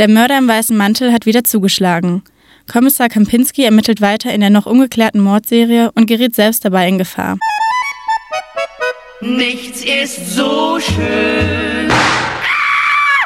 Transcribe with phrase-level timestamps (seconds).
[0.00, 2.22] Der Mörder im weißen Mantel hat wieder zugeschlagen.
[2.72, 7.36] Kommissar Kampinski ermittelt weiter in der noch ungeklärten Mordserie und gerät selbst dabei in Gefahr.
[9.20, 11.92] Nichts ist so schön.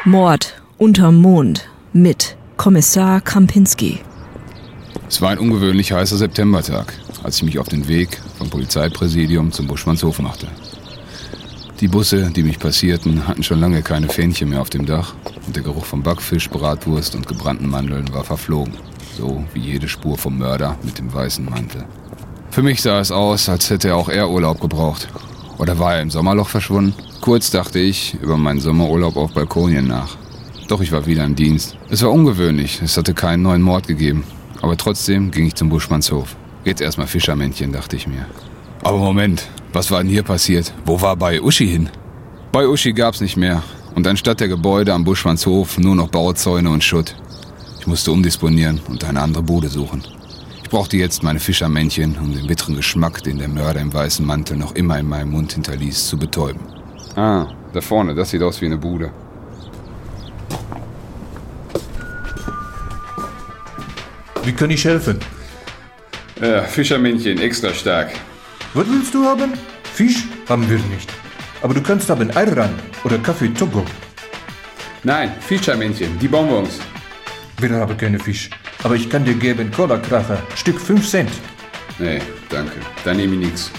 [0.05, 4.01] Mord unterm Mond mit Kommissar Krampinski.
[5.09, 9.69] Es war ein ungewöhnlich heißer Septembertag, als ich mich auf den Weg vom Polizeipräsidium zum
[9.69, 10.49] Buschmannshof machte.
[11.85, 15.13] Die Busse, die mich passierten, hatten schon lange keine Fähnchen mehr auf dem Dach
[15.47, 18.73] und der Geruch von Backfisch, Bratwurst und gebrannten Mandeln war verflogen,
[19.19, 21.85] so wie jede Spur vom Mörder mit dem weißen Mantel.
[22.51, 25.09] Für mich sah es aus, als hätte auch er Urlaub gebraucht.
[25.59, 26.95] Oder war er im Sommerloch verschwunden?
[27.21, 30.17] Kurz dachte ich über meinen Sommerurlaub auf Balkonien nach.
[30.69, 31.77] Doch ich war wieder im Dienst.
[31.91, 34.25] Es war ungewöhnlich, es hatte keinen neuen Mord gegeben.
[34.63, 36.35] Aber trotzdem ging ich zum Buschmannshof.
[36.65, 38.25] Jetzt erstmal Fischermännchen, dachte ich mir.
[38.83, 40.73] Aber Moment, was war denn hier passiert?
[40.85, 41.91] Wo war bei Uschi hin?
[42.53, 43.63] Bei Uschi gab's nicht mehr.
[43.95, 47.15] Und anstatt der Gebäude am Buschmannshof nur noch Bauzäune und Schutt.
[47.81, 50.03] Ich musste umdisponieren und eine andere Bude suchen.
[50.63, 54.57] Ich brauchte jetzt meine Fischermännchen, um den bitteren Geschmack, den der Mörder im weißen Mantel
[54.57, 56.61] noch immer in meinem Mund hinterließ, zu betäuben.
[57.17, 59.11] Ah, da vorne, das sieht aus wie eine Bude.
[64.45, 65.19] Wie kann ich helfen?
[66.41, 68.11] Äh, Fischermännchen, extra stark.
[68.75, 69.53] Was willst du haben?
[69.95, 71.09] Fisch haben wir nicht.
[71.63, 73.85] Aber du kannst haben Ayran oder Kaffee Togo.
[75.05, 76.81] Nein, Fischermännchen, die Bonbons.
[77.59, 78.51] Wir haben keine Fisch.
[78.83, 81.31] Aber ich kann dir geben Cola-Kracher, Stück 5 Cent.
[82.01, 82.81] Nee, danke.
[83.05, 83.71] Da nehme ich nichts.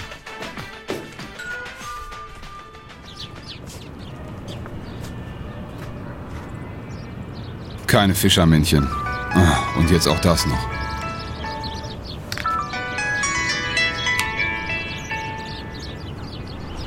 [7.87, 8.87] Keine Fischermännchen.
[9.33, 10.74] Ah, und jetzt auch das noch.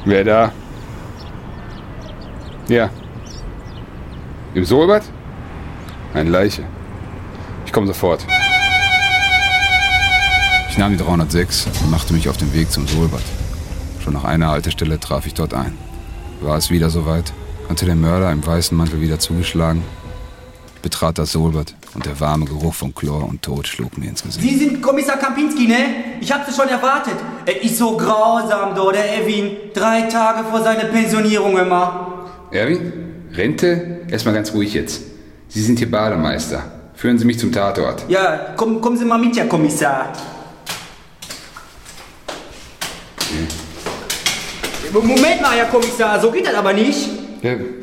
[0.04, 0.52] Wer da?
[2.68, 2.91] Ja.
[4.54, 5.02] Im Solbad?
[6.14, 6.64] Eine Leiche.
[7.66, 8.24] Ich komme sofort.
[10.70, 13.22] Ich nahm die 306 und machte mich auf den Weg zum Solbad.
[14.03, 15.76] Schon nach einer Haltestelle traf ich dort ein.
[16.41, 17.32] War es wieder soweit?
[17.69, 19.82] Hatte der Mörder im weißen Mantel wieder zugeschlagen?
[20.76, 24.22] Ich betrat das Solbad und der warme Geruch von Chlor und Tod schlug mir ins
[24.22, 24.47] Gesicht.
[24.47, 25.76] Sie sind Kommissar Kampinski, ne?
[26.21, 27.15] Ich hab Sie schon erwartet.
[27.47, 29.56] Er ist so grausam, do, der Evin.
[29.75, 32.31] Drei Tage vor seiner Pensionierung immer.
[32.50, 32.93] Erwin?
[33.34, 34.00] Rente?
[34.10, 35.03] Erstmal ganz ruhig jetzt.
[35.48, 36.62] Sie sind hier Bademeister.
[36.94, 38.04] Führen Sie mich zum Tatort.
[38.09, 40.12] Ja, komm, kommen Sie mal mit, Herr Kommissar.
[44.93, 47.17] Moment mal, Herr Kommissar, so geht das aber nicht.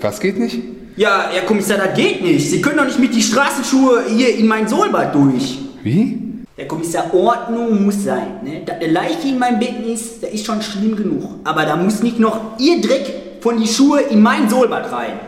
[0.02, 0.60] Was geht nicht?
[0.98, 2.50] Ja, Herr Kommissar, das geht nicht.
[2.50, 5.60] Sie können doch nicht mit die Straßenschuhe hier in mein Sohlbad durch.
[5.84, 6.22] Wie?
[6.56, 8.40] Herr Kommissar, Ordnung muss sein.
[8.44, 8.62] Ne?
[8.66, 11.40] Dass eine Leiche in meinem Betten ist, das ist schon schlimm genug.
[11.44, 15.20] Aber da muss nicht noch Ihr Dreck von die Schuhe in mein Sohlbad rein.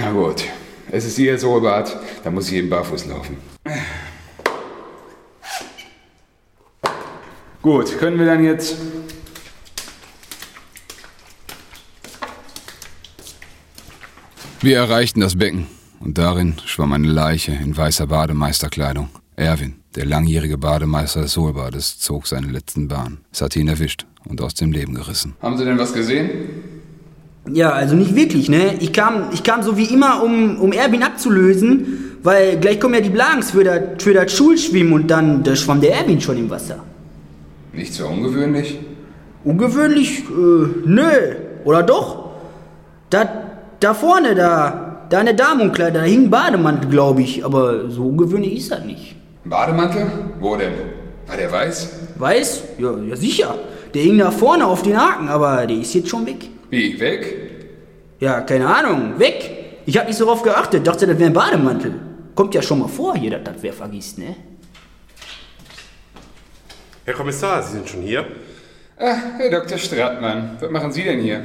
[0.00, 0.44] Na gut.
[0.90, 1.94] Es ist Ihr Sohlbad.
[2.24, 3.36] Da muss ich eben barfuß laufen.
[7.60, 8.76] Gut, können wir dann jetzt...
[14.60, 15.68] Wir erreichten das Becken
[16.00, 19.08] und darin schwamm eine Leiche in weißer Bademeisterkleidung.
[19.36, 23.18] Erwin, der langjährige Bademeister des Sohlbades, zog seine letzten Bahn.
[23.30, 25.36] Es hatte ihn erwischt und aus dem Leben gerissen.
[25.40, 26.30] Haben Sie denn was gesehen?
[27.52, 28.74] Ja, also nicht wirklich, ne?
[28.80, 33.00] Ich kam, ich kam so wie immer, um, um Erwin abzulösen, weil gleich kommen ja
[33.00, 36.50] die Blanks für das, für das Schulschwimmen und dann da schwamm der Erwin schon im
[36.50, 36.84] Wasser.
[37.72, 38.80] Nicht so ungewöhnlich?
[39.44, 40.24] Ungewöhnlich?
[40.28, 41.36] Äh, nö.
[41.64, 42.28] Oder doch?
[43.08, 43.37] Da,
[43.80, 47.44] da vorne, da, da eine Damenkleider, da hing ein Bademantel, glaube ich.
[47.44, 49.16] Aber so ungewöhnlich ist das nicht.
[49.44, 50.06] Bademantel?
[50.40, 50.72] Wo denn?
[51.26, 51.90] War der weiß?
[52.16, 52.62] Weiß?
[52.78, 53.54] Ja, ja sicher.
[53.94, 56.48] Der hing da vorne auf den Haken, aber der ist jetzt schon weg.
[56.70, 57.50] Wie, weg?
[58.20, 59.82] Ja, keine Ahnung, weg.
[59.86, 61.94] Ich hab nicht so drauf geachtet, dachte, das wäre ein Bademantel.
[62.34, 64.36] Kommt ja schon mal vor hier, dass das wer vergisst, ne?
[67.04, 68.26] Herr Kommissar, Sie sind schon hier?
[68.98, 69.78] Ah, Herr Dr.
[69.78, 71.42] Strattmann, was machen Sie denn hier?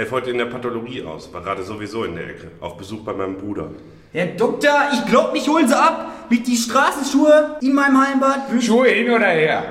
[0.00, 2.48] Helf heute in der Pathologie aus, war gerade sowieso in der Ecke.
[2.60, 3.70] Auf Besuch bei meinem Bruder.
[4.12, 6.30] Herr Doktor, ich glaub, mich holen Sie ab.
[6.30, 8.44] Mit die Straßenschuhe in meinem Heimbad.
[8.62, 9.62] Schuhe hin oder her?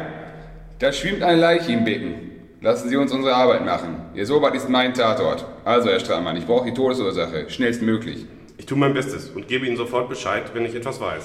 [0.78, 2.14] Da schwimmt eine Leiche im Becken.
[2.62, 3.96] Lassen Sie uns unsere Arbeit machen.
[4.14, 5.46] Ihr Sobat ist mein Tatort.
[5.66, 7.50] Also, Herr Strattmann, ich brauche die Todesursache.
[7.50, 8.28] Schnellstmöglich.
[8.60, 11.24] Ich tue mein Bestes und gebe Ihnen sofort Bescheid, wenn ich etwas weiß.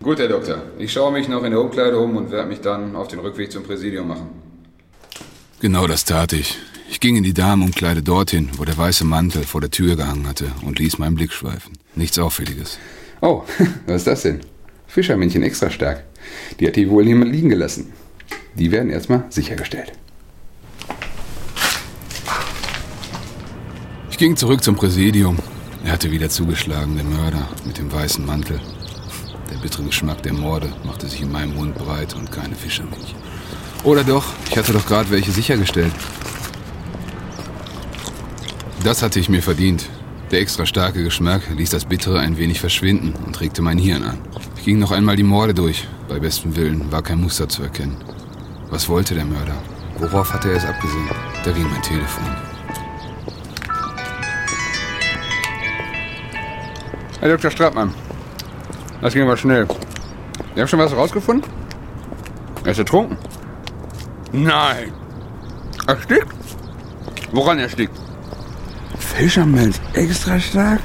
[0.00, 0.62] Gut, Herr Doktor.
[0.78, 3.50] Ich schaue mich noch in der Umkleide um und werde mich dann auf den Rückweg
[3.50, 4.28] zum Präsidium machen.
[5.60, 6.56] Genau das tat ich.
[6.90, 10.50] Ich ging in die Damenumkleide dorthin, wo der weiße Mantel vor der Tür gehangen hatte
[10.64, 11.74] und ließ meinen Blick schweifen.
[11.94, 12.78] Nichts Auffälliges.
[13.20, 13.42] Oh,
[13.86, 14.40] was ist das denn?
[14.86, 16.04] Fischermännchen extra stark.
[16.58, 17.92] Die hat hier wohl jemand liegen gelassen.
[18.54, 19.92] Die werden erstmal sichergestellt.
[24.10, 25.38] Ich ging zurück zum Präsidium.
[25.84, 28.60] Er hatte wieder zugeschlagen, der Mörder mit dem weißen Mantel.
[29.52, 33.14] Der bittere Geschmack der Morde machte sich in meinem Mund breit und keine Fischermilch.
[33.84, 35.92] Oder doch, ich hatte doch gerade welche sichergestellt.
[38.84, 39.88] Das hatte ich mir verdient.
[40.30, 44.18] Der extra starke Geschmack ließ das Bittere ein wenig verschwinden und regte mein Hirn an.
[44.56, 45.88] Ich ging noch einmal die Morde durch.
[46.08, 47.96] Bei bestem Willen war kein Muster zu erkennen.
[48.70, 49.56] Was wollte der Mörder?
[49.98, 51.08] Worauf hatte er es abgesehen?
[51.44, 52.24] Da ging mein Telefon.
[57.20, 57.50] Herr Dr.
[57.50, 57.92] Strattmann,
[59.00, 59.66] das ging aber schnell.
[60.54, 61.50] Sie haben schon was rausgefunden?
[62.64, 63.18] Er ist ertrunken.
[64.30, 64.92] Nein.
[65.86, 66.28] Erstickt?
[67.32, 68.07] Woran erstickt?
[69.18, 70.80] Fischermilch extra stark?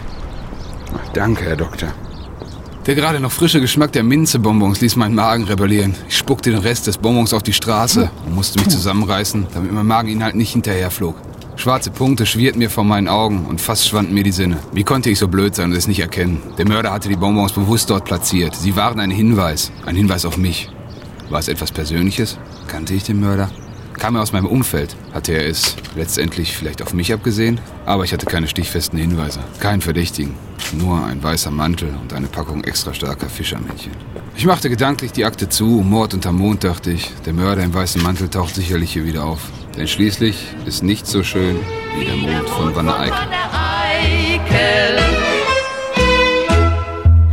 [0.91, 1.89] Ach, danke, Herr Doktor.
[2.87, 5.93] Der gerade noch frische Geschmack der Minzebonbons ließ meinen Magen rebellieren.
[6.09, 9.85] Ich spuckte den Rest des Bonbons auf die Straße und musste mich zusammenreißen, damit mein
[9.85, 11.15] Mageninhalt nicht hinterherflog.
[11.57, 14.57] Schwarze Punkte schwirrten mir vor meinen Augen und fast schwanden mir die Sinne.
[14.73, 16.41] Wie konnte ich so blöd sein und es nicht erkennen?
[16.57, 18.55] Der Mörder hatte die Bonbons bewusst dort platziert.
[18.55, 20.71] Sie waren ein Hinweis, ein Hinweis auf mich.
[21.29, 22.39] War es etwas Persönliches?
[22.67, 23.51] Kannte ich den Mörder?
[23.97, 24.95] Kam er aus meinem Umfeld?
[25.13, 27.59] Hatte er es letztendlich vielleicht auf mich abgesehen?
[27.85, 30.35] Aber ich hatte keine stichfesten Hinweise, keinen Verdächtigen.
[30.73, 33.91] Nur ein weißer Mantel und eine Packung extra starker Fischermännchen.
[34.35, 35.65] Ich machte gedanklich die Akte zu.
[35.65, 37.11] Mord unterm Mond, dachte ich.
[37.25, 39.41] Der Mörder im weißen Mantel taucht sicherlich hier wieder auf.
[39.77, 41.57] Denn schließlich ist nichts so schön
[41.97, 43.27] wie der Mond von Wanne Eickel.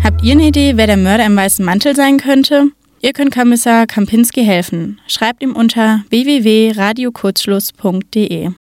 [0.03, 2.67] Habt ihr eine Idee, wer der Mörder im weißen Mantel sein könnte?
[3.03, 5.01] Ihr könnt Kommissar Kampinski helfen.
[5.07, 8.51] Schreibt ihm unter www.radiokurzschluss.de.